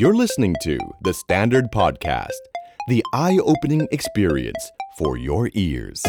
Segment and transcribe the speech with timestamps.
[0.00, 2.42] You're listening to The Standard Podcast,
[2.86, 6.00] the eye opening experience for your ears.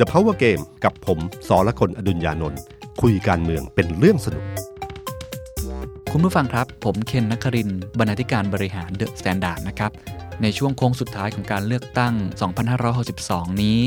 [0.00, 1.18] The Power Game กับผม
[1.48, 2.60] สอละคนอดุญญานนท์
[3.02, 4.44] คุยการเมืองเป็นเรื่องสนุก
[6.12, 9.90] คุณผู้ฟังครับ ผมเคนนักครินทร์บรรณาธิการบริหาร The Standard นะครับ
[10.42, 12.14] ในช่วงโค้งสุดท้ายของการเลือกตั้ง
[12.88, 13.80] 2562 นี้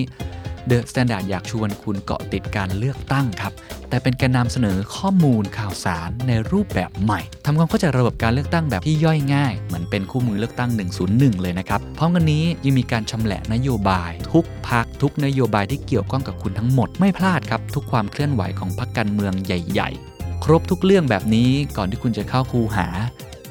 [0.68, 3.54] The Standard อยากชวนคุณเกาะติดการเลือกตั้งครับ
[3.90, 10.70] แต่เป็นการนำเสนอข้อมูลข่าวสารในรูปแบบใหม่ทำความเข้าใจระบบการเลือกตั้งแบบที่ย่อยง่าย เหมือนเป็นคู่มือเลือกตั้ง
[11.06, 22.88] 101 เลยนะครับ พร้อมกันนี้ยังมีการชำแหละนโยบาย ทุกพักทุกนโยบายที่เกี่ยวข้องกับคุณทั้งหมดไม่พลาดครับ ทุกความเคลื่อนไหวของพรรคการเมืองใหญ่ ๆ ครบทุกเรื่องแบบนี้ก่อนที่คุณจะเข้าคูหา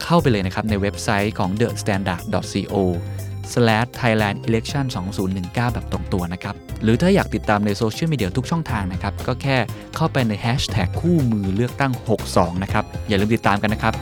[0.04, 2.76] เข้าไปเลยนะครับในเว็บไซต์ของ thestandard.co
[3.52, 4.84] slash thailand election
[5.30, 9.56] 2019 แบบตรงตัวนะครับ หรือถ้าอยากติดตามในโซเชียลมีเดียทุกช่องทางนะครับ ก็แค่
[9.96, 11.92] เข้าไปใน hashtag คู่มือเลือกตั้ง
[12.28, 13.94] 62 นะครับ อย่าลืมติดตามกันนะครับ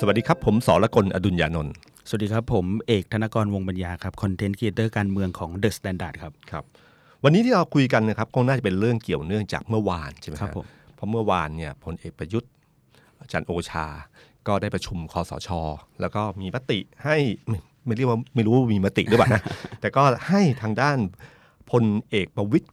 [0.00, 1.72] สวัสดีครับ ผมสอละคนอดุญญานนท์
[2.08, 6.64] สวัสดีครับ ผมเอกธนกรวงษ์ปัญญาครับ content creator การเมืองของ The Standard ครับครับ
[7.24, 13.86] วันนี้ที่เราคุยกันนะครับคงน่าจะเป็นเรื่องเกี่ยวเนื่องจากเมื่อวานใช่ไหมครับผมเพราะเมื่อวานเนี่ยพลเอกประยุทธ์ จันทร์โอชา
[14.48, 15.48] ก็ได้ประชุมคสช
[16.00, 17.16] แล้วก็มีมติให้
[17.48, 19.42] ไม่ไม่เรียกว่าไม่รู้ว่ามีมติหรือเปล่านะ
[19.80, 20.98] แต่ก็ให้ทางด้าน
[21.70, 22.68] พลเอกประวิตย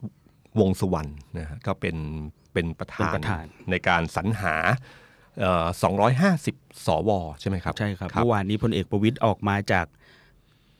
[0.59, 1.97] วงษ์สุวรรณนะฮะก็เป็น
[2.53, 4.55] เป็นประธาเป็นนประธานในการสรรหา
[5.39, 5.67] เอ่อ
[6.27, 7.09] 250 สว
[7.39, 9.85] ใช่ไหมครับ ใช่ครับเมื่อวานนี้พลเอกประวิตยออกมาจาก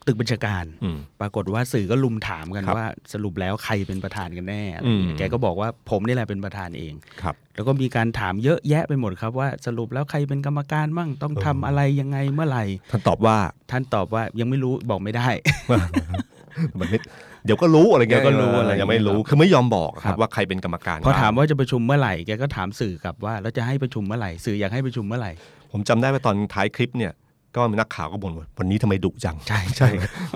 [0.09, 13.37] ตึกบัญชาการอืมปรากฏว่าสื่อก็ลุมถามกันครับว่าสรุปแล้วใครเป็นประธานกันแน่อะไรอืมอย่างเงี้ยแกก็บอกว่าผมนี่แหละเป็นประธานเองครับ แล้วก็มีการถามเยอะแยะไปหมดครับว่าสรุปแล้วใครเป็นกรรมการมั่งต้องทำอะไรยังไงเมื่อไหร่ ท่านตอบว่า
[13.71, 15.27] ท่านตอบว่ายังไม่รู้บอกไม่ได้
[16.79, 16.99] มันไม่
[17.45, 25.31] เดี๋ยวก็รู้อะไรเงี้ยเดี๋ยวก็รู้อะไรยังไม่รู้ครับคือไม่ยอมบอกคครัรับบว่าใครเป็นกรรมการพอถามบ้งว่าจะประชุมเมื่อไหร่แกก็ถามสื่อกลับว่าแล้วจะให้ประชุมเมื่อไหร่สื่ออยากให้ประชุมเมื่อไหร่
[25.71, 27.11] ผมจำได้ว่าตอนท้ายคลิปเนี่ย
[27.55, 29.89] ก็มีนักข่าวก็บ่นว่าวันนี้ทำไมดุจังใช่ใช่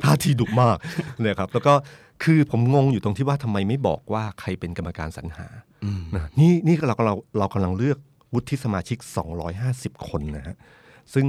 [0.03, 0.77] ท่าทีดุมาก
[1.19, 1.73] เนี่ยครับ แล้วก็
[2.23, 5.47] คือผมงงอยู่ตรงที่ว่าทำไมไม่บอกว่าใครเป็นกรรมการสรรหา
[5.83, 7.97] อืมนะนี่นี่เราเราเรากำลังเลือก
[8.33, 8.97] วุฒิสมาชิก
[9.53, 10.55] 250 คนนะฮะ
[11.13, 11.27] ซึ่ง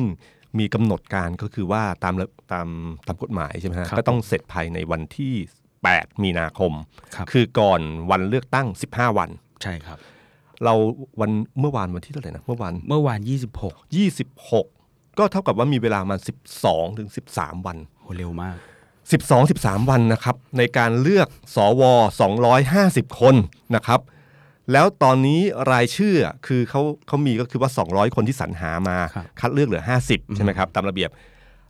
[0.58, 2.68] มีกำหนดการก็คือว่าตามระตาม
[3.06, 5.32] ตามกฎหมายใช่ไหมฮะครับก็ต้องเสร็จภายในวันที่
[5.78, 6.72] 8 มีนาคม
[7.14, 9.30] ครับคือก่อนวันเลือกตั้ง 15 วัน
[9.62, 9.98] ใช่ครับ
[10.64, 10.74] เรา
[11.20, 13.20] วันเมื่อวานวันที่เท่าไหร่นะเมื่อวานเมื่อวาน
[13.60, 14.83] 26 26
[15.18, 16.16] ก็เท่ากับว่ามีเวลามา
[16.56, 18.56] 12ถึง13 วันโหเร็วมาก
[19.02, 21.82] 12 13 วันนะครับในการเลือกสว
[22.50, 23.34] 250 คน
[23.76, 24.00] นะครับ
[24.72, 25.40] แล้วตอนนี้
[25.72, 26.14] รายชื่อ
[26.46, 31.10] คือเขาเขามีก็คือว่า 200 คนที่สรรหามาครับคัดเลือกเหลือ 50 ใช่ไหมครับ ตามระเบียบ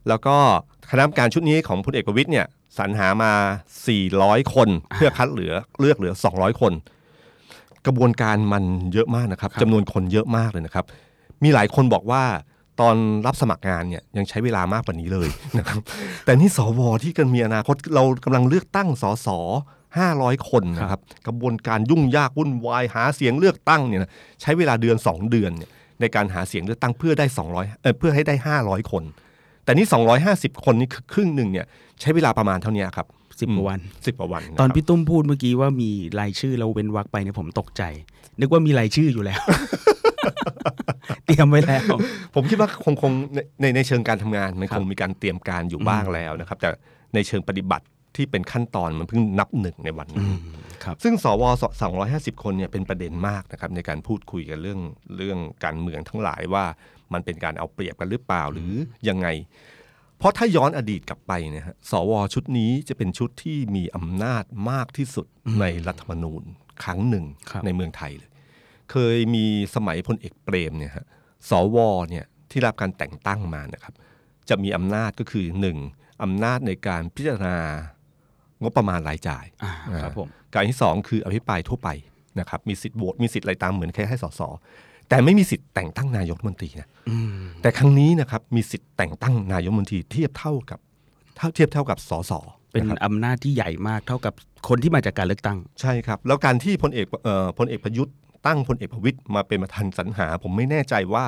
[0.09, 0.37] แล้วก็
[0.91, 2.47] คณะกรรมการชุดนี้ของพลเอกประวิตยเนี่ย
[2.79, 3.33] สรรหามา
[3.93, 6.73] 400 คน เพื่อคัดเหลือเลือกเหลือ 200 คน
[7.87, 10.85] กระบวนการมันเยอะมากนะครับครับจำนวนคนเยอะมากเลยนะครับ
[11.43, 12.25] มีหลายคนบอกว่า
[12.81, 12.97] ตอน
[13.27, 15.81] รับสมัครงานเนี่ยยังใช้เวลามากกว่านี้เลยนะครับ
[16.25, 19.29] แต่นี่สวที่กันมีอนาคตเรากำลังเลือกตั้งสส
[19.99, 25.71] ห้าร้อยคนนะครับกระบวนการยุ่งยากวุ่นวายหาเสียงเลือกตั้งเนี่ยนะใช้เวลาเดือนสองเดือนเนี่ย
[26.01, 29.03] ในการหาเสียงเลือกตั้งเพื่อได้200เออเพื่อให้ได้ 500 คน
[29.65, 29.87] แต่นี่
[30.25, 31.67] 250 คนนี่คือครึ่งหนึ่งเนี่ย
[32.01, 37.83] ใช้เวลาประมาณเท่านี้ครับ10กว่าวันสิบกว่าวันนะตอนครับพี่ตุ้มพูดเมื่อกี้ว่ามีรายชื่อเราเว้นวรรคไปเนี่ยผมตกใจ
[38.41, 39.41] นึกว่ามีรายชื่ออยู่แล้ว
[41.27, 41.85] เตรียมไว้แล้ว
[42.35, 46.69] ผมคิดว่าคงคงในในในเชิงการทำงานมันครัคบงมีการเตรียมการอยู่บ้างแล้วนะครับ แต่
[47.15, 47.87] ในเชิงปฏิบัติ
[48.17, 50.29] ที่เป็นขั้นตอนมันเพิ่งนับหนึ่งในวันนี้
[50.85, 51.43] ครับซึ่งสว
[51.95, 54.81] 250คนเนี่ยเป็นประเด็นมากนะครับในการพูดคุยกันเรื่อง
[55.17, 56.65] เรื่องการเมืองทั้งหลายว่า
[57.13, 58.73] มันเป็นการเอาเปรียบกันหรือเปล่าหรือ
[59.09, 59.29] ยังไง
[60.19, 65.27] เพราะถ้าย้อนอดีตกลับไปเนะฮะสวชุดนี้จะเป็นชุดที่มีอำนาจมากที่สุด
[65.61, 66.43] ในรัฐธรรมนูญ
[66.85, 68.31] ครั้งหนึ่งครับในเมืองไทยเลย
[68.91, 71.07] เคยมีสมัยพลเอกเปรมเนี่ยฮะ
[71.51, 71.77] สว
[72.11, 73.95] เนี่ยที่รับการแต่งตั้งมานะครับ
[74.49, 75.79] จะมีอำนาจก็คือหนึ่ง
[76.23, 77.57] อำนาจในการพิจารณา
[78.63, 81.89] งบประมาณรายจ่ายอ่าครับผมการที่สองคืออภิปรายทั่วไป
[82.41, 84.41] นะครับมีสิทธิ์โหวตมีสิทธิ์อะไรตามเหมือนแค่ให้สส
[85.09, 87.31] แต่ไม่มีสิทธิ์แต่งตั้งนายกรัฐมนตรีนะอืม
[87.63, 90.79] แต่ครั้งนี้นะครับมีสิทธิ์แต่งตั้งนายกรัฐมนตรีเทียบเท่ากับ
[91.37, 92.33] เท่าเทียบเท่ากับสส
[92.71, 94.35] เป็นนะครับอำนาจที่ใหญ่มากเท่ากับ
[94.69, 98.15] คนที่มาจากการเลือกตั้ง ใช่ครับ แล้วการที่พลเอกเอ่อพลเอกประยุทธ์
[98.47, 101.25] ตั้งพลเอกประวิตยมาเป็นประธานสรรหา ผมไม่แน่ใจว่า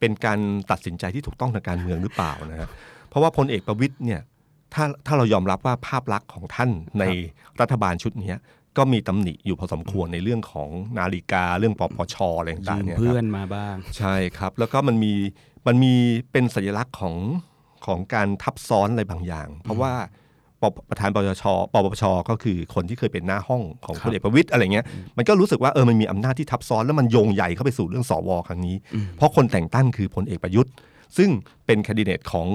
[0.00, 0.38] เป็นการ
[0.70, 2.68] ตัดสินใจที่ถูกต้องทางการเมืองหรือเปล่านะฮะ
[3.08, 4.20] เพราะว่าพลเอกประวิตยเนี่ย
[4.74, 6.70] ถ้าถ้าเรายอมรับว่าภาพลักษณ์ของท่าน
[7.00, 7.04] ใน
[7.60, 8.38] รัฐบาลชุดเนี้ย
[8.78, 10.68] ก็มีตำหนิอยู่พอสมควรในเรื่องของ
[10.98, 15.12] นาฬิกาเรื่องปปชอะไรยืต่างๆมเนี่ยครับเพื่อนมาบ้าง ใช่ครับ แล้วก็มันมี
[15.66, 15.94] มันมี
[16.32, 17.14] เป็นสัญลักษณ์ของ
[17.86, 19.92] ของการทับซ้อนอะไรบางอย่าง เพราะว่า
[20.62, 24.84] ปประธานปปชปปชก็คือคนที่เคยเป็นหน้าห้องของคพรับลเอกประวิตยอะไรเงี้ย
[25.16, 28.76] มันก็รู้สึกว่าเออมันมีอำนาจที่ทับซ้อนแล้วมันโยงใหญ่เข้าไปสู่เรื่องสวครั้งนี้
[29.16, 30.72] เพราะคนแต่งตั้งคือพลเอกประยุทธ์
[31.16, 31.30] ซึ่ง
[31.66, 32.46] เป็นแคนดิเดตของ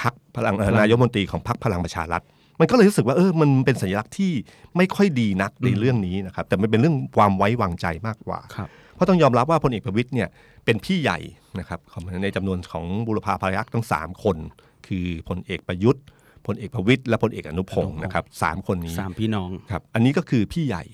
[0.00, 2.22] พรรคพลังเอ่อพลังนายกรัฐมนตรีของพรรคพลังประชารัฐ
[2.60, 4.32] มันก็เลยรู้สึกว่าเออมันเป็นสัญลักษณ์ที่
[4.76, 10.28] ไม่ค่อยดีนักในเรื่องนี้นะครับแต่มันเป็นเรื่องความไว้วางใจมากกว่าครับเพราะต้องยอมรับว่าพลเอกประวิตรเนี่ย
[10.64, 11.18] เป็นพี่ใหญ่
[11.58, 14.36] นะครับของในจำนวนของบูรพาพยัคฆ์ทั้ง 3 คน
[14.86, 16.02] คือพลเอกประยุทธ์
[16.46, 20.84] พลเอกประวิตรและพลเอกอนุพงศ์นะครับสามคนนี้สามพี่น้องครับอันนี้ก็คือพี่ใหญ่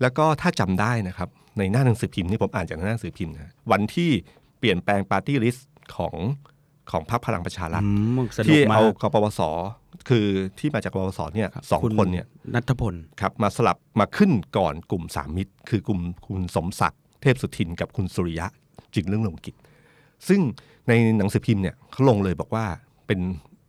[0.00, 1.28] แล้วก็ถ้าจำได้นะครับ
[1.58, 4.10] ในหน้าหนังสือพิมพ์ที่ผมอ่านจากหน้าหนังสือพิมพ์นะวันที่
[4.58, 6.14] เปลี่ยนแปลงปาร์ตี้ลิสต์ของ
[6.90, 9.40] ของพรรคพลังประชารัฐอืมสนุที่กมากเอากปปส
[10.08, 10.26] คือ
[10.58, 18.46] ที่มาจากกปปสเนี่ยสองคุณคนเนี่ยนัทพลครับมาสลับมาขึ้นก่อนกลุ่มสามมิตร คือกลุ่มคุณสมศักดิ์เทพสุทินกับคุณสุริยะ
[18.94, 19.54] จึงเรื่องลงกิจ
[20.28, 20.40] ซึ่ง
[20.88, 22.64] ในหนังสือพิมพ์เนี่ยเขาลงเลยบอกว่า
[23.06, 23.20] เป็น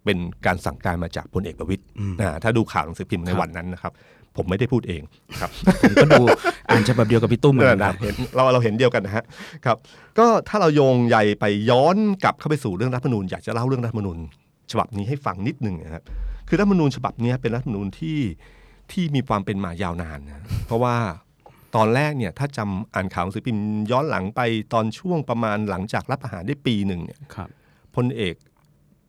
[0.05, 1.83] เป็นการสั่งการมาจากพลเอกประวิตย
[2.21, 3.93] อ่าถ้าดูข่าวหนังสือพิมพ์ในวันนั้นนะครับ
[4.37, 5.01] ผมไม่ได้พูดเอง
[5.39, 5.51] ครับ
[5.81, 6.21] ผมก็ดู
[6.69, 9.23] อ่านฉบับเดียวกับพี่ตุ้มเหมือนเอกัอนนะครับเห็นเราเราเห็นเดียวกันนะฮะ
[9.65, 9.77] ครับ
[10.19, 14.17] ก็ถ้าเราโยงใยไปย้อนกลับเข้าไปสู่เรื่องรัฐธรรมนูญอยากจะเล่าเรื่องรัฐธรรมนูญ
[14.71, 16.03] ฉบับนี้ให้ฟังนิดหนึ่งนะครับ
[16.47, 18.19] คือรัฐธรรมนูญฉบับเนี้ยเป็นรัฐธรรมนูญที่
[18.91, 20.95] ที่มีความเป็นมายาวนานนะเพราะว่า
[21.75, 24.41] ตอนแรกเนี่ยถ้าจำอ่านข่าวหนังสือพิมพ์ย้อนหลังไป
[24.73, 27.49] ตอนช่วงประมาณหลังจากรับอาหารได้ปีหนึ่งเนี่ยครับ
[27.95, 28.35] พลเอก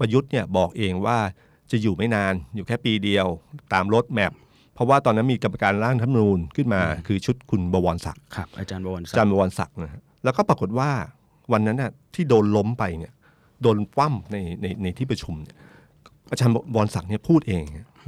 [0.00, 1.19] ประยุทธ์เนี่ยบอกเองว่า
[1.70, 3.26] จะอยู่ไม่นานอยู่แค่ปีเดียว
[3.73, 4.32] ตามรถแมพ
[4.75, 10.91] เพราะว่าตอนนั้นมีกรรมการร่างรัฐธรรมนูญขึ้นมา คือชุดคุณบวรศักดิ์ครับอาจารย์บวรศักอาจารดิ์ย์บวรศักดิ์นะฮะแล้วก็ปรากฏว่า
[11.52, 13.12] วันนั้นน่ะที่โดนล้มไปเนี่ย
[13.62, 15.56] โดนคว่ำในในในที่ประชุมเนี่ย
[16.31, 17.62] อาจารย์บวรศักดิ์เนี่ยพูดเอง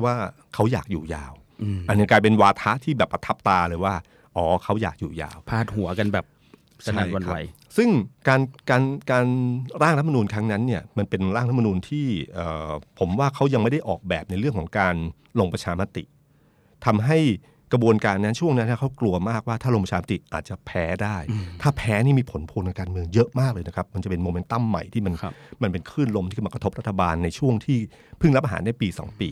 [0.05, 0.15] ว่า
[0.55, 3.95] เขาอยากอยู่ยาวอืมอันนี้กลายเป็นวาทะที่แบบประทับตาเลยว่า
[4.37, 6.25] อ๋อเขาอยากอยู่ยาว พาดหัวกันแบบ
[6.87, 7.37] สนั่นหวันไหว
[7.77, 7.89] ซึ่ง
[8.29, 8.41] การ
[8.71, 9.27] การการ
[9.83, 14.95] ร่างรัฐธรรมนูญครั้งนั้นเนี่ยมันเป็นร่างรัฐธรรมนูญที่เอ่อผมว่าเขายังไม่ได้ออกแบบในเรื่องของการ
[15.41, 16.05] ลงประชามติ
[16.87, 17.19] ทำให้
[17.73, 21.17] กระบวนการนั้นช่วงนั้นเขากลัวมากว่าถ้าลงประชามติอาจจะแพ้ได้
[21.63, 25.33] ถ้าแพ้นี่มีผลพวงทางการเมืองเยอะมากเลยนะครับ มันจะเป็นโมเมนตัมใหม่ที่มันครับ
[25.63, 27.79] มันเป็นคลื่นลมที่มากระทบรัฐบาลในช่วงที่
[28.19, 29.31] เพิ่งรับอาหารได้ปี 2 ปี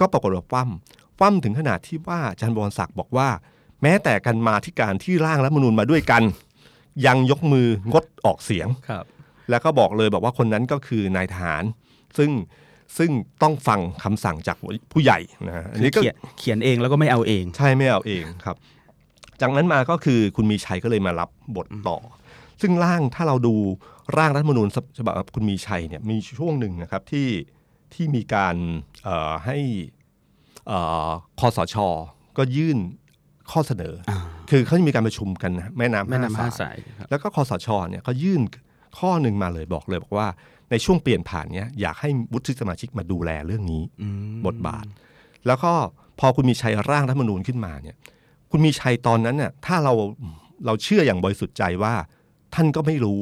[0.00, 3.28] ก็ปรากฏว่าคว่ำคว่ำถึงขนาดที่ว่าอาจารย์บวรศักดิ์บอกว่า
[3.82, 6.22] แม้แต่กันมาที่การที่ร่างรัฐธรรมนูญมาด้วยกัน
[7.06, 9.04] ยังยกมืองดออกเสียง ครับ
[9.50, 11.64] แล้วก็บอกเลยบอกว่าคนนั้นก็คือนายทหาร
[12.18, 12.30] ซึ่ง
[12.98, 13.10] ซึ่ง
[13.42, 14.56] ต้องฟังคำสั่งจาก
[14.92, 18.56] ผู้ใหญ่นะฮะอันคือนี้ก็ เขียนเขียนเองแล้วก็ไม่เอาเอง ใช่ไม่เอาเองครับ
[19.40, 21.98] จากนั้นมาก็คือคุณมีชัยก็เลยมารับบทต่อ
[22.60, 23.54] ซึ่งร่างถ้าเราดู
[24.18, 24.68] ร่างรัฐธรรมนูญ
[24.98, 27.28] ฉบับคุณมีชัยเนี่ยมีช่วงหนึ่งนะครับที่
[27.94, 28.56] ที่มีการ
[29.04, 29.58] เอ่อให้
[30.66, 31.08] เอ่อ
[31.40, 31.76] คอสช
[32.38, 32.78] ก็ยื่น
[33.52, 34.18] ข้อเสนอออ่า
[34.50, 38.40] คือเขาจะมีการประชุมกันนะแม่น้ำแม่น้ำห้าห้าสายสายครับแล้วก็คอสชเนี่ยเขายื่น
[38.98, 40.28] ข้อหนึ่งมาเลยบอกเลยบอกว่า
[40.70, 44.84] ในช่วงเปลี่ยนผ่านเนี้ยอยากให้วุฒิสมาชิกมาดูแลเรื่องนี้อืมบทบาท
[45.46, 45.72] แล้วก็
[46.20, 47.96] พอคุณมีชัยร่างรัฐธรรมนูญขึ้นมาเนี่ย
[48.50, 49.92] คุณมีชัยตอนนั้นเนี่ยถ้าเรา
[50.66, 51.94] เราเชื่ออย่างบริสุทธิ์ใจว่า
[52.54, 53.20] ท่านก็ไม่รู้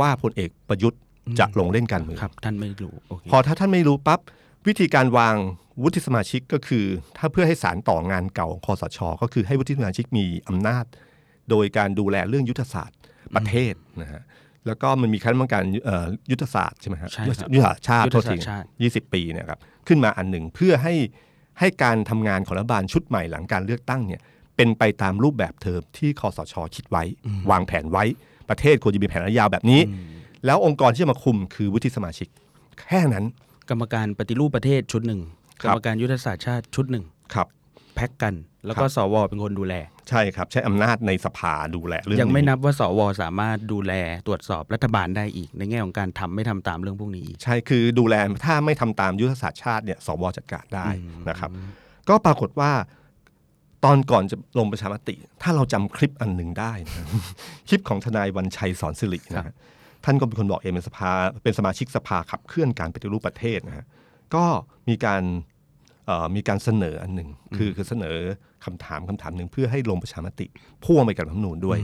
[0.00, 1.00] ว่าพลเอกประยุทธ์
[1.38, 4.20] จะลงเล่นการเมืองครับ ท่านไม่รู้โอเคพอถ้าท่านไม่รู้ปั๊บ
[4.66, 5.36] วิธีการวาง
[5.82, 6.84] วุฒิสมาชิกก็คือ
[7.18, 10.84] ถ้าเพื่อให้สารต่องานเก่าของคอสช ก็คือให้วุฒิสมาชิกมีอำนาจ
[11.50, 12.98] โดยการดูแลเรื่องยุทธศาสตร์
[13.36, 14.22] ประเทศนะฮะ
[14.66, 19.58] แล้วก็มันมีคณะกรรมการเอ่อยุทธศาสตร์ใช่ไหมฮะใช่ครับยุทธศาสตร์ชาติยุทโทธษศาสทีตร์ชาติยี่สิบปีเนะครับ
[19.88, 20.94] ขึ้นมาอันหนึ่งเพื่อให้
[21.60, 24.20] ให้การทำงานของรัฐบาลชุดใหม่หลังการเลือกตั้งเนี่ย
[24.56, 27.02] เป็นไปตามรูปแบบเดิมที่คอสช คิดไว้
[27.50, 28.04] วางแผนไว้
[28.48, 29.80] ประเทศควรจะมีแผนระยะยาวแบบนี้
[30.46, 32.28] แล้วองค์กรที่จะมาคุมคือวุฒิสมาชิก
[32.88, 33.24] แค่นั้น
[33.70, 37.04] กรรมการปฏิรูปประเทศชุดหนึ่งค กรัรบรมการยุทธศาสตร์ชาติชุดหนึ่ง
[37.34, 37.46] ครับ
[37.94, 38.34] แพ็กกัน
[38.66, 39.74] แล้วก็ครับสวเป็นคนดูแล
[40.08, 43.92] ใช่ครับ ใช้อำนาจในสภาดูแลเรื่องยังไม่นี้นับว่าสวสามารถดูแล
[44.26, 48.14] ตรวจสอบรัฐบาลได้อีก ในแง่ของการทำไม่ทำตามเรื่องพวกนี้อีกใช่คือดูแล
[48.46, 50.88] ถ้าไม่ทำตามยุทธศาสตร์ชาติเนี่ยสวจัดการได้
[51.28, 51.50] นะครับ
[52.08, 52.72] ก็ปรากฏว่า
[53.84, 57.06] ตอนก่อนจะลงประชามติ ถ้าเราจำคลิปอันหนึ่งได้นะ
[57.68, 59.54] คลิปของทนายวันชัยสอนสิรินะฮะ
[60.04, 61.10] ท่านก็เป็นคนบอกเองเป็นสภา
[61.42, 63.86] เป็นสมาชิกสภาขับเคลื่อนการปฏิรูปประเทศนะฮะ
[64.34, 64.44] ก็
[64.88, 65.51] มีการเอ่อ
[66.36, 68.16] มีการเสนออันหนึ่งคือคือเสนอ
[68.64, 70.46] คำถามคำถามหนึ่งเพื่อให้ลงประชามติ
[70.84, 71.78] พ่วงไปกับรัฐธรรมนูญด้วย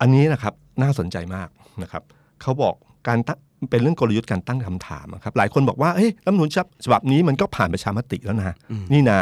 [0.00, 1.48] อันนี้นะครับน่าสนใจมาก
[1.82, 2.02] นะครับ
[2.42, 2.74] เขาบอก
[3.08, 3.38] การตั้ง
[3.70, 6.48] เป็นเรื่องกลยุทธ์การตั้งคำถามนะครับหลายคนบอกว่าเฮ้ยรัฐธรรมนูญ
[6.84, 8.54] ฉบับนี้มันก็ผ่านประชามติแล้วนะ
[8.92, 9.18] นี่นะ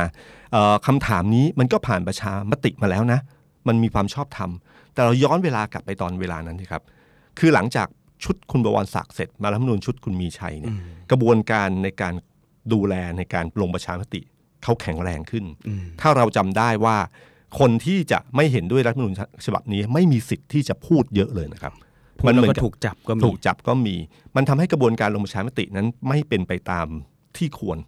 [0.52, 3.20] เอ่อคำถามนี้มันก็ผ่านประชามติมาแล้วนะ
[3.68, 4.50] มันมีความชอบธรรม
[4.94, 6.82] แต่เราย้อนเวลากลับไปตอนเวลานั้นนะครับ
[7.38, 7.88] คือหลังจาก
[8.24, 10.74] ชุดคุณบวรศักดิ์เสร็จมารัฐธรรมนูญชุดคุณมีชัยเนี่ย
[11.10, 12.14] กระบวนการในการ
[12.72, 14.20] ดูแลในการลงประชามติ
[14.62, 15.44] เขาแข็งแรงขึ้น
[16.00, 16.96] ถ้าเราจำได้ว่า
[17.58, 19.14] คนที่จะไม่เห็นด้วยรัฐธรรมนูญ
[19.46, 21.72] ฉบับนี้ไม่มีสิทธิ์ที่จะพูดเยอะเลยนะครับ
[22.18, 23.96] พูดแล้วเหมืก็นบถูกจับก็มีถูกจับก็มี
[24.36, 26.86] มันทำให้กระบวนการลงประชามตินั้นไม่เป็นไปตาม
[27.36, 27.78] ที่ควร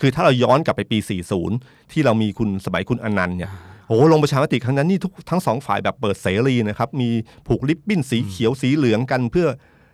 [0.00, 0.98] คือถ้าเราย้อนกลับไปปี
[1.46, 3.50] 40 ที่เรามีคุณสมัยคุณอนันต์เนี่ย
[3.88, 7.10] โอ้โหลงประชามติครั้งนั้นนี่ทุกทั้งสองฝ่ายแบบเปิดเสรีนะครับ มี
[7.46, 9.48] ผูกลิบบิ้นสีเขียวสีเหลืองกันเพื่อ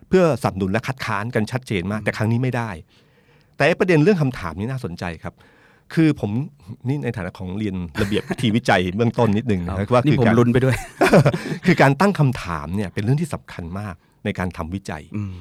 [0.08, 2.70] เพื่อสนับสนุนและคัดค้านกันชัดเจนมาก แต่ครั้งนี้ไม่ได้
[3.60, 5.34] แต่ไอ้ประเด็นเรื่องคำถามนี้น่าสนใจครับ
[5.94, 6.30] คือผม
[6.88, 10.76] นี่ในฐานะของเรียนระเบียบวิธีวิจัยเบื้องต้นนิดนึงนะครับว่านี่คือผมการลุ้นไปด้วย
[11.66, 15.32] คือการตั้งคำถามเนี่ยเป็นเรื่องที่สำคัญมากในการทำวิจัยอืม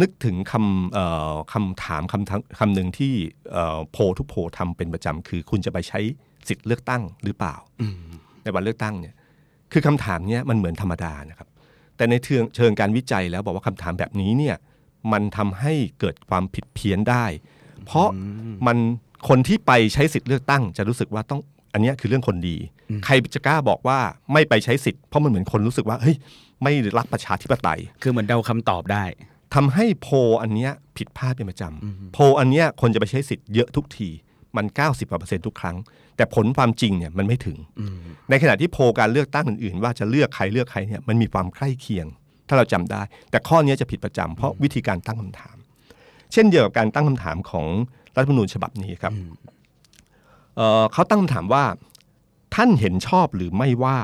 [0.00, 3.12] นึกถึงคำเอ่อคำถามคำทั้งคำหนึ่งที่
[3.52, 6.00] เอ่อโพลทุกโพลทำเป็นประจำคือ คุณจะไปใช้
[6.48, 7.96] สิทธิ์เลือกตั้งหรือเปล่าอืม
[8.42, 9.14] ในวันเลือกตั้งเนี่ย
[9.72, 11.48] คือคำถามเนี้ยมันเหมือนธรรมดานะครับ
[11.96, 14.56] แต่ในเชิงเชิงการวิจัยแล้วบอกว่าคำถามแบบนี้เนี่ย
[15.12, 17.24] มันทำให้เกิดความผิดเพี้ยนได้
[17.86, 18.08] เพราะ
[18.66, 18.78] มัน
[19.28, 21.40] คนที่ไปใช้สิทธิ์เลือกตั้ง จะรู้สึกว่าต้อง
[21.72, 22.56] อันเนี้ยคือเรื่องคนดี
[23.04, 23.98] ใครจะกล้าบอกว่า
[24.32, 26.16] ไม่ไปใช้สิทธิ์เพราะมันเหมือนคนรู้สึกว่าเฮ้ย
[26.62, 29.04] ไม่รักประชาธิปไตย คือเหมือนเดาคำตอบได้
[29.54, 34.08] ทำให้โพลอันเนี้ยผิดพลาดเป็นประจำโพลอันเนี้ยคนจะไปใช้สิทธิ์เยอะทุกที
[34.56, 35.76] มัน 90กว่าเปอร์เซ็นต์ทุกครั้ง
[36.16, 37.56] แต่ผลความจริงเนี่ยมันไม่ถึง
[38.30, 42.06] ในขณะที่โพลการเลือกตั้งอื่นๆ ว่าจะเลือกใครเลือกใครเนี่ยมันมีความใกล้เคียง
[42.48, 45.56] ถ้าเราจำได้ แต่ข้อเนี้ยจะผิดประจำเพราะวิธีการตั้งคำถาม
[46.32, 47.66] เช่นเดียวกับการตั้งคำถามของ
[48.16, 49.12] รัฐธรรมนูญฉบับนี้ครับ
[50.56, 51.64] เอ่อเขาตั้งคำถามว่า
[52.54, 53.98] ท่านเห็นชอบหรือไม่ว่า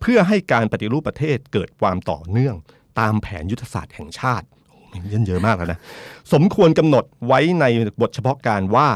[0.00, 2.54] เพื่อให้การปฏิรูปประเทศเกิดความต่อเนื่อง
[3.00, 5.80] ตามแผนยุทธศาสตร์แห่งชาติโอ้โหมันเยอะเยอะมากแล้วนะ
[6.32, 7.64] สมควรกำหนดไว้ใน
[8.00, 8.88] บทเฉพาะการว่า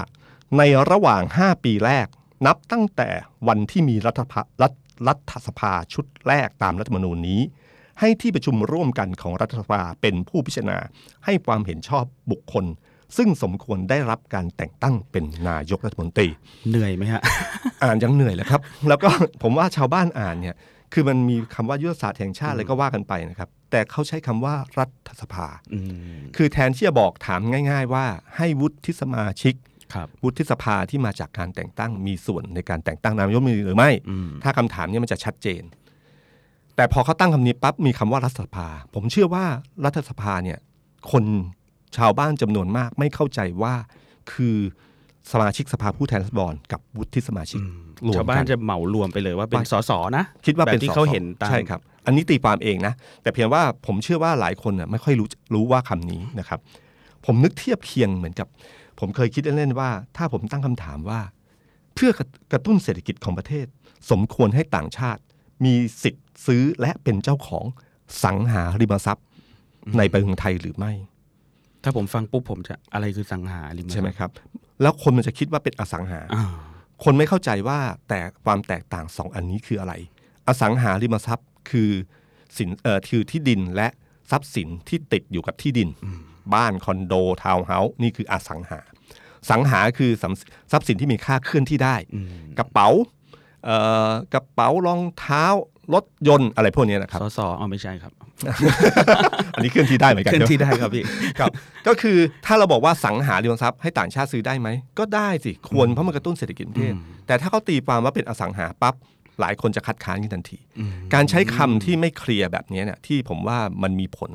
[0.58, 2.06] ในระหว่าง 5 ปีแรก
[2.46, 3.08] นับตั้งแต่
[3.48, 4.72] วันที่มีรัฐพะรัฐ
[5.08, 7.40] รัฐสภาชุดแรกตามรัฐธรรมนูญนี้
[8.00, 10.78] ให้ที่ประชุมร่วมกันของรัฐสภาเป็นผู้พิจารณา
[11.24, 12.64] ให้ความเห็นชอบบุคคล
[13.16, 16.28] ซึ่งสมควรได้รับการแต่งตั้งเป็นนายกรัฐมนตรี
[16.68, 17.22] เหนื่อยไหมฮะ
[17.82, 19.08] อ่านยังเหนื่อยเลยครับ แล้วก็
[19.42, 20.56] ผมว่าชาวบ้านอ่านเนี่ย
[20.92, 25.80] คือมันมีคำว่ายุทธศาสตร์แห่งชาติอะไรก็ว่ากันไปนะครับ แต่เขาใช้คำว่ารัฐสภาอื
[26.16, 27.40] มคือแทนที่จะบอกถาม
[27.70, 28.04] ง่าย ๆ ว่า
[28.36, 29.54] ให้วุฒิสมาชิก
[29.94, 35.62] ครับวุฒิสภาที่มาจากการแต่งตั้งมีส่วนในการแต่งตั้งนายกรัฐมนตรีหรือไม่อืมถ้าคำถามเนี้มันจะชัดเจน
[36.78, 39.44] แต่พอเขาตั้งคำนี้ปั๊บมีคำว่ารัฐสภา ผมเชื่อว่า
[39.84, 40.58] รัฐสภาเนี่ย
[41.10, 41.24] คน
[41.96, 43.74] ชาวบ้านจำนวนมากไม่เข้าใจว่า
[44.32, 44.56] คือ
[45.32, 47.60] สมาชิกสภาผู้แทนราษฎรกับวุฒิสมาชิก
[48.06, 56.58] รวมชาวบ้ากันนจะเหมารวมไปเลยว่าเป็นสสนะ คิดว่าเป็นแบบที่สสเขาเห็นตามใช่ครับ อันนี้ตีความเองนะ แต่เพียงว่าผมเชื่อว่าหลายคนน่ะไม่ค่อยรู้รู้ว่าคำนี้นะครับ
[57.26, 58.48] ผมนึกเทียบเคียงเหมือนกับ
[59.00, 61.20] ผมเคยคิดเล่นๆว่า ถ้าผมตั้งคำถามว่า
[61.94, 63.66] เพื่อกระกระตุ้นเศรษฐกิจของประเทศ
[64.10, 65.20] สมควรให้ต่างชาติ
[65.64, 67.64] มีสิทธิ์ ซื้อและเป็นเจ้าของ
[68.24, 69.26] สังหาริมทรัพย์
[69.98, 70.92] ในประเทศไทยหรือไม่
[71.82, 74.30] ถ้าผมฟังปุ๊บผมจะอะไรคือสังหาริมทรัพย์ใช่ไหมครับ
[74.82, 76.44] แล้วคนมันจะคิดว่าเป็นอสังหาอ่า
[77.04, 77.78] คนไม่เข้าใจว่า
[78.08, 79.92] แต่ความแตกต่างสองอันนี้คืออะไร
[80.48, 81.90] อสังหาริมทรัพย์คือ
[82.58, 83.88] สินเอ่อคือที่ดินและ
[84.30, 85.88] ทรัพย์สินที่ติดอยู่กับที่ดิน
[86.54, 88.80] บ้านคอนโดทาวน์เฮาส์นี่คืออสังหา
[89.50, 90.32] สังหาคือสัม
[90.72, 91.96] ทรัพย์สินที่มีค่าเคลื่อนที่ได้
[92.58, 92.88] กระเป๋า
[93.64, 93.76] เอ่
[94.08, 95.44] อกระเป๋ารองเท้า
[95.94, 98.12] รถยนต์อะไรพวกนี้นะครับ สสอ๋อไม่ใช่ครับ
[99.54, 101.04] อันนี้เคลื่อนที่ได้เหมือนกันเคลื่อนเนอะที่ได้ครับพี่
[101.38, 101.52] ครับ
[101.86, 104.68] ก็คือถ้าเราบอกว่าสังหาริมทรัพย์ให้ต่างชาติซื้อได้ไหม
[104.98, 106.94] ก็ได้สิควรเพราะมันกระตุ้นเศรษฐกิจประเทศ
[107.26, 108.94] แต่ถ้าเขาตีความว่าเป็นอสังหาปั๊บ
[109.40, 110.58] หลายคนจะคัดค้านกันทันที
[111.14, 114.30] การใช้คำที่ไม่ clear แบบนี้เนี่ยที่ผมว่ามันมีผล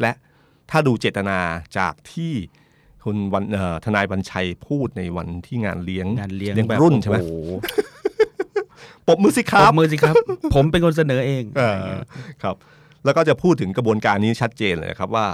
[0.00, 0.12] และ
[0.70, 1.38] ถ้าดูเจตนา
[1.78, 2.32] จากที่
[3.04, 7.34] คุณวันเอ่อทนายบัญชัยพูดในวันที่งานเลี้ยงงานเลี้ยงเลี้ยงแบบรุ่นใช่ไหมโอ้โห
[9.06, 10.14] ปรบมือสิคปรรับบมือสิครับ
[10.54, 11.96] ผมเป็นคนเสนอเองเออ
[12.42, 12.56] ครับ
[13.04, 15.26] แล้วก็จะพูดถึงกระบวนการนี้ชัดเจนเลยครับว่า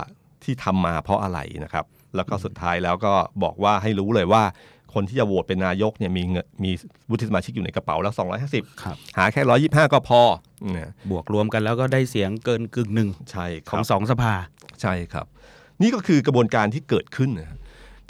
[0.44, 1.84] ที่ทำมาเพราะอะไรนะครับ
[2.16, 4.42] แล้วก็สุดท้ายแล้วก็บอกว่าให้รู้เลยว่า
[4.94, 6.70] คนที่จะโหวตเป็นนายกเนี่ยมีเงินมี
[7.10, 8.14] วุฒิสมาชิกอยู่ในกระเป๋าแล้ว
[8.48, 10.20] 250ครับหาแค่ 125 ก็พอ
[10.72, 14.32] เนี่ยบวกรวมกันแล้วก็ได้เสียงเกินกึ่งหนึ่งใช่คขรัองบสองสภา
[14.80, 15.26] ใช่ครับ
[15.82, 17.58] นี่ก็คือกระบวนการที่เกิดขึ้นนะ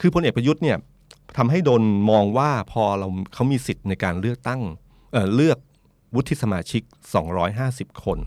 [0.01, 0.77] คือพลเอกประยุทธ์เนี่ย
[1.37, 4.61] ทำให้โดนมองว่าพอเราเขามีสิทธิ์ในการเลือกตั้ง
[5.13, 5.59] เอ่อเลือก
[6.15, 6.83] วุฒิสมาชิก
[7.43, 8.19] 250 คน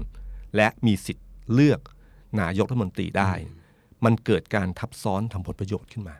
[0.56, 1.80] และมีสิทธิ์เลือก
[2.42, 3.32] นายกรัฐมนตรีได้
[4.06, 6.16] มันเกิดการทับซ้อนทำผลประโยชน์ขึ้นมา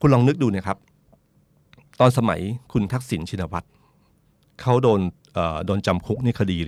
[0.00, 0.78] คุณลองนึกดูนะครับ
[2.00, 2.40] ตอนสมัย
[2.72, 3.66] คุณทักษิณชินวัตร
[4.60, 5.00] เขาโดน
[5.34, 6.58] เอ่อโดนจำคุกในคดี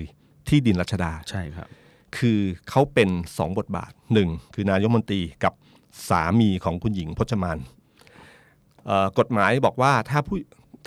[0.49, 1.69] ที่ดินรัชดาใช่ครับ
[2.17, 5.53] คือเขาเป็นสองบทบาทหนึ่งคือนายกรัฐมนตรีกับ
[6.09, 7.59] สามีของคุณหญิงพจมาน
[8.87, 10.37] เอ่อกฎหมายบอกว่าถ้าผู้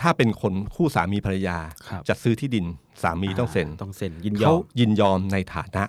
[0.01, 1.57] ถ้าเป็นคนคู่สามีภรรยา
[1.89, 2.65] ครับจะซื้อที่ดิน
[3.03, 5.83] สามีต้องเซ็นต้องเซ็นยินยอเขามยินยอมในฐานะ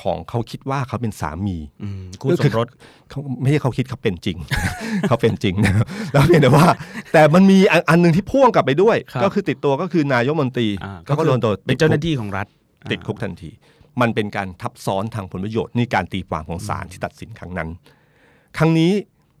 [0.00, 2.66] ของเขาคิดว่าเขาเป็นสามีอืมคู่สมรส
[3.10, 4.38] เขาไม่ใช่เขาคิดเขาเป็นจริง
[5.08, 6.66] เขาเป็นจริงนะครับแล้วเพียงแต่ว่า
[7.12, 12.46] แต่มันมีอันอันหนึ่งที่พ่วงกลับไปด้วยครับก็คือติดตัวก็คือนายกรัฐมนตรีอ่าเขาก็โดนตัวเป็นเจ้าหน้าที่ของรัฐ
[12.90, 13.50] ติดคุกทันที
[14.00, 17.68] มันเป็นการทับซ้อนทางผลประโยชน์นี่การตีความของศาลที่ตัดสินครั้งนั้น
[18.58, 18.90] ครั้งนี้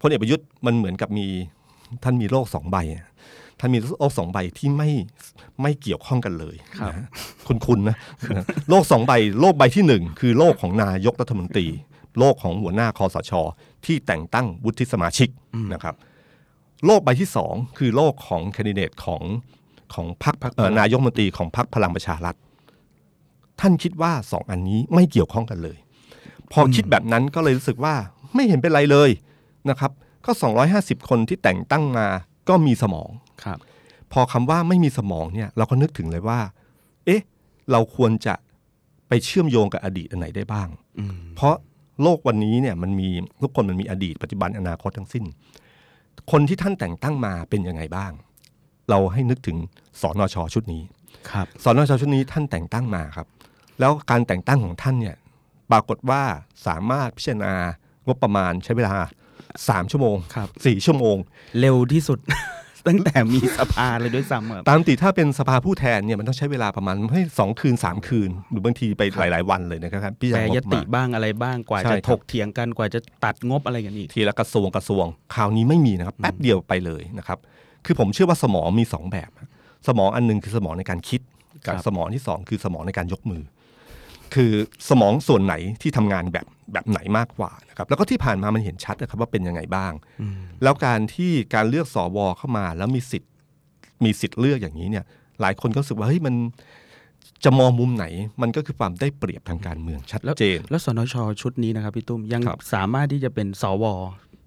[0.00, 1.26] พลเอกประยุทธ์มันเหมือนกับมี
[2.04, 3.04] ท่านมีโลกสองใบอะ
[3.58, 4.90] ท่านมีโลกสองใบที่ไม่
[5.62, 7.08] ไม่เกี่ยวข้องกันเลยครับนะ
[7.46, 7.96] คุณคุณนะ
[8.36, 11.66] นะโลกสองใบโลกใบที่หนึ่งคือโลกของนายกรัฐมนตรี
[12.18, 13.32] โลกของหัวหน้าคอสช
[13.86, 15.28] ที่แต่งตั้งวุฒิสมาชิก
[15.72, 15.94] นะครับ
[16.86, 19.22] โลกใบที่สองคือโลกของแคนดิเดตของ
[19.94, 22.36] ของพรรคเอ่อนายกรัฐมนตรีของพรรคพลังประชารัฐ
[23.60, 25.78] ท่านคิดว่าสองอันนี้ไม่เกี่ยวข้องกันเลย
[26.52, 27.94] พอคิดแบบนั้นก็เลยรู้สึกว่า
[28.34, 29.10] ไม่เห็นเป็นไรเลย
[29.70, 29.92] นะครับ
[30.24, 30.32] ก็
[30.70, 32.06] 250 คนที่แต่งตั้งมา
[32.48, 33.10] ก็มีสมอง
[33.44, 33.58] ครับ
[34.12, 36.40] พอคำว่าไม่มีสมองเนี่ยเราก็นึกถึงเลยว่า
[37.06, 37.22] เอ๊ะ
[37.70, 38.34] เราควรจะ
[39.08, 41.54] ไปเชื่อมโยงกับอดีตอันไหนได้บ้างอืมเพราะ
[42.02, 43.08] โลกวันนี้เนี่ยมันมี
[43.42, 45.24] ทุกคนมันมีอดีตปัจจุบันอนาคตทั้งสิ้น
[46.30, 48.12] คนที่ท่านแต่งตั้งมาเป็นยังไงบ้าง
[48.90, 49.56] เราให้นึกถึง
[50.00, 50.82] สอนชชุดนี้
[51.30, 53.26] ครับสอนชชุดนี้ท่านแต่งตั้งมาครับ
[53.80, 55.16] แล้วการแต่งตั้งของท่านเนี่ย
[55.70, 56.22] ปรากฏว่า
[56.66, 57.54] สามารถพิจารณา
[58.06, 58.94] งบประมาณใช้เวลา
[59.68, 61.16] สามชั่วโมงครับสี่ชั่วโมง
[61.60, 62.18] เร็วที่สุด
[62.86, 77.38] ตั้งแต่มีสภาเลยด้วยซ้ำครับตามติถ้าเป็นสภาผู้แทนเนี่ยมันต้องใช้เวลาประมาณให้สองคืนสามคืน หรือบางทีไปหลาย ๆ วันเลยนะครับพี่แปรจะยติบ้างอะไรบ้างกว่าใช่จะครับถกเถียงกันกว่าจะตัดงบอะไรกันอีกทีละกระทรวงกระทรวงคราวนี้ไม่มีนะครับ แป๊บเดียวไปเลยนะครับ
[77.86, 79.30] คือผมเชื่อว่าสมองมีสองแบบ
[79.88, 81.20] สมองอันหนึงคือสมองในการคิด
[81.66, 83.42] กับครับสมองที่สองคือสมองในการยกมือ
[84.34, 84.52] คือ
[84.90, 89.92] สมองส่วนไหนที่ทำงานแบบ แบบไหนมากกว่านะครับแล้วก็ที่ผ่านมามันเห็นชัดนะครับว่าเป็นยังไงบ้าง
[90.62, 93.30] แล้วการที่การเลือกสวเข้ามา แล้วมีสิทธิ์
[94.04, 95.04] มีสิทธิ์เลือกอย่างนี้เนี่ย
[95.40, 96.34] หลายคนก็รู้สึกว่าเฮ้ยมัน
[97.44, 98.06] จะมองมุมไหน
[98.42, 103.84] มันก็คือความได้เปรียบทางการเมืองชัดเจน แล้วสนชชุดนี้นะครับพี่ตุ้มยังครับสามารถที่จะเป็นสว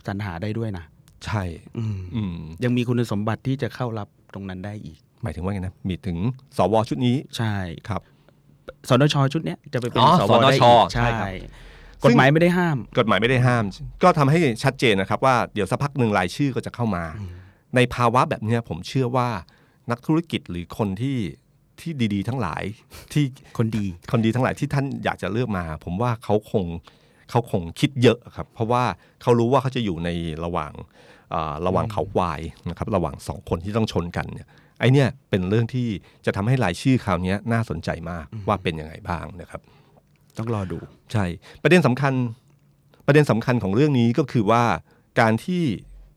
[0.07, 0.86] สรรหาได้ด้วยนะ
[1.25, 1.43] ใช่
[1.77, 6.17] อืมอืมยังมีคุณสมบัติที่จะเข้ารับตรงนั้นได้อีก หมายถึงว่าไงนะมีถึง
[6.57, 7.55] สวชุดนี้ใช่
[7.89, 8.01] ครับ
[8.89, 11.51] สนชชุดเนี้ยจะไปเป็นอ๋อสวได้สนชอีกใช่ใช่ครับ
[12.06, 13.63] กฎหมายไม่ได้ห้าม กฎหมายไม่ได้ห้าม
[14.04, 17.04] ก็ทำให้ชัดเจนนะครับว่าเดี๋ยวสักพักหนึ่งรายชื่อก็จะเข้ามา
[17.75, 19.30] ในภาวะแบบเนี้ยผมเชื่อว่า
[19.92, 21.18] นักธุรกิจหรือคนที่
[21.80, 22.63] ที่ดีๆ ทั้งหลาย
[23.13, 23.25] ที่
[23.58, 26.66] คนดีคนดีทั้งหลายที่ท่านอยากจะเลือกมา ผมว่าเขาคง
[27.30, 28.84] เขาคงคิดเยอะครับ เพราะว่า
[29.21, 30.10] เขารู้ว่าเขาจะอยู่ใน
[30.45, 30.74] ระหว่าง
[31.34, 34.48] อ่าระหว่างเขาควายนะครับระหว่างสองคนที่ต้องชนกันเนี่ย
[34.80, 35.88] ไอเนี่ยเป็นเรื่องที่
[36.26, 39.62] จะทำให้รายชื่อคราวเนี้ยน่าสนใจมากว่าเป็นยังไงบ้างนะครับ
[40.38, 40.78] ต้องรอดู
[41.12, 41.26] ใช่
[41.63, 42.13] ประเด็นสำคัญ
[43.06, 44.63] ประเด็นสำคัญของเรื่องนี้ก็คือว่า
[45.19, 45.63] การที่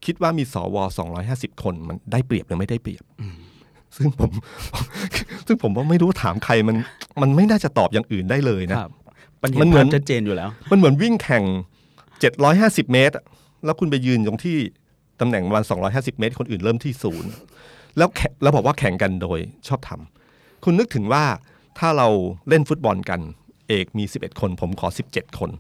[0.05, 0.77] คิดว่ามีสว
[1.21, 3.05] 250คนมันได้เปรียบหรือไม่ได้เปรียบ
[3.97, 4.31] ซึ่งผม
[5.47, 6.77] ซึ่งผมว่าไม่รู้ถามใครมัน
[7.23, 8.93] มันไม่น่าจะตอบอย่างอื่นได้เลยนะครับ
[9.43, 11.45] ปัญหามันเหมือนภาพชัดเจนอยู่แล้ว มันเหมือนวิ่งแข่ง
[12.19, 13.25] 750เมตรอะ
[13.65, 14.57] แล้วคุณไปยืนตรงที่
[15.21, 17.31] ตำแหน่งประมาณ250เมตร คนอื่นเริ่มที่ศูนย์
[17.97, 21.25] แล้วแข่งแล้วบอกว่าแข่งกันโดยชอบทำคุณนึกถึงว่า
[21.79, 22.09] ถ้าเรา
[22.49, 23.21] เล่นฟุตบอลกัน
[23.71, 25.51] เอกมี 11 คน ผมขอ 17 คน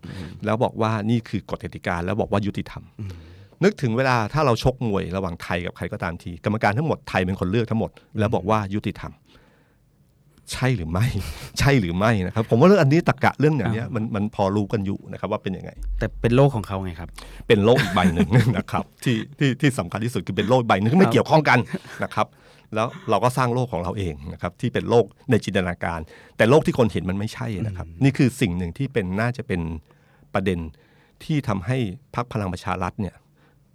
[0.45, 2.83] แล้วบอกว่านี่คือกฎกติกาแล้วบอกว่ายุติธรรม
[3.65, 9.13] นึกถึงเวลาถ้าเราชกมวยระหว่างไทยกับใครก็ตามที กรรมการทั้งหมดไทยเป็นคนเลือกทั้งหมด แล้วบอกว่ายุติธรรม
[10.53, 11.07] ใช่หรือไม่
[11.59, 17.09] ใช่หรือไม่นะครับ ผมว่าเรื่องอันนี้ตรกกะเรื่องอย่างเนี้ยมันมันพอรู้กันอยู่นะครับว่าเป็นยังไง แต่เป็นโลกของเขาไงครับ
[17.49, 21.59] เป็นโลกอีกใบหนึ่งนะครับ ที่ที่ที่สำคัญที่สุดคือเป็นโลกอีกใบหนึ่งที่ไม่เกี่ยวข้องกัน
[22.05, 22.27] นะครับ
[22.75, 26.01] แล้วเราก็สร้างโลกของเราเองนะครับที่เป็นโลกในจินตนาการ
[26.37, 29.61] แต่โลกที่คนเห็นมันไม่ใช่นะครับ นี่คือสิ่งหนึ่งที่เป็นน่าจะเป็น
[30.35, 30.59] ประเด็น
[31.25, 31.77] ที่ทำให้
[32.15, 33.15] พรรคพลังประชารัฐเนี่ย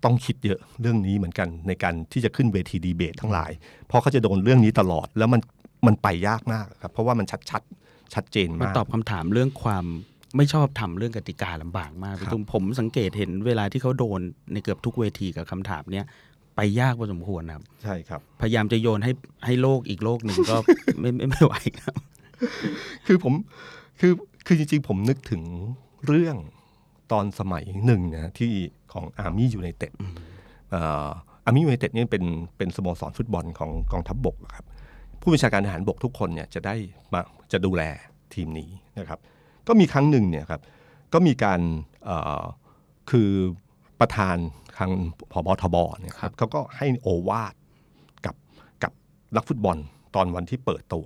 [0.03, 3.51] ต้องคิดเยอะเรื่องนี้เหมือนกันในการที่จะขึ้นเวทีดีเบตทั้งหลาย
[3.87, 5.41] เพราะเขาจะโดนเรื่องนี้ตลอดแล้วมัน
[5.87, 7.63] มันไปยากมากครับเพราะว่ามันชัดชัด
[8.13, 9.85] ชัดเจนมันมากตอบคำถามเรื่องความ
[10.37, 14.19] ไม่ชอบทำเรื่องกติกาลำบากมากพี่ครับตุ้มผมสังเกตเห็นเวลาที่เขาโดน
[14.53, 16.05] ในเกือบทุกเวทีกับคำถามเนี้ย
[16.55, 19.11] ไปยากพอสมควรนะครับ ใช่ครับ พยายามจะโยนให้
[19.45, 20.55] ให้โลกอีกโลกหนึ่งก็
[20.99, 21.95] ไม่ไม่ไม่ไหวครับ
[23.07, 23.33] คือผม
[23.99, 24.13] คือ
[24.45, 25.41] คือจริงๆ ผมนึกถึง
[26.07, 26.35] เรื่อง
[27.11, 28.53] ตอนสมัยหนึ่งนะที่
[28.93, 29.91] ของ Army United
[30.73, 32.23] Army United นี่เป็น
[32.57, 34.65] เป็นสโมสรฟุตบอลของกองทัพบกครับ
[35.21, 36.75] ผู้บัญชาการทหารบกทุกคนเนี่ยจะได้
[37.13, 37.81] มาจะดูแล
[38.33, 39.19] ทีมนี้นะครับ
[39.67, 40.61] ก็มีครั้งหนึ่งเนี่ยครับ
[41.13, 41.61] ก็มีการ
[42.05, 42.43] เอ่อ
[43.11, 43.29] คือ
[43.99, 44.37] ประธาน
[44.77, 44.89] ทาง
[45.31, 47.53] พบทบเนี่ยครับเขาก็ให้โอวาท
[48.25, 48.35] กับ
[48.83, 48.91] กับ
[49.35, 49.77] นักฟุตบอล
[50.15, 51.05] ตอนวันที่เปิดตัว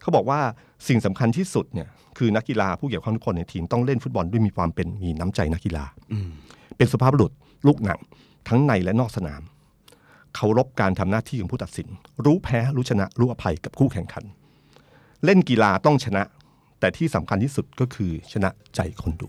[0.00, 0.40] เขาบอกว่า
[0.88, 5.84] สิ่งสำคัญที่สุดเนี่ยคือนักกีฬาผู้เกี่ยวข้องทุกคนในทีมต้องเล่นฟุตบอลด้วยมีความเป็นมีน้ำใจนักกีฬา
[6.76, 7.32] เป็นสุภาพบุรุษ
[7.66, 8.00] ลูกหนัง
[8.48, 9.42] ทั้งในและนอกสนาม
[10.34, 11.88] เคารพการทำหน้าที่ของผู้ตัดสิน
[12.24, 14.24] รู้แพ้รู้ชนะรู้อภัยกับคู่แข่งขัน
[15.24, 16.22] เล่นกีฬาต้องชนะ
[16.80, 19.28] แต่ที่สำคัญที่สุดก็คือชนะใจคนดู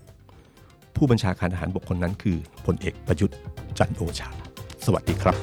[0.96, 3.36] ผู้บัญชาการทหารบกคนนั้นคือพลเอกประยุทธ์
[3.78, 4.28] จันทร์โอชา
[4.84, 5.36] สวัสดีครับ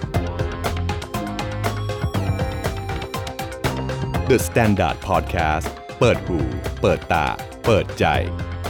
[4.30, 5.68] The Standard Podcast
[6.00, 6.38] เปิดหู
[6.82, 7.26] เปิดตา
[7.66, 8.06] เปิดใจ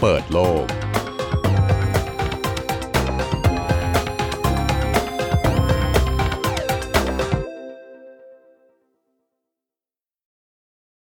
[0.02, 0.66] เปิดโลก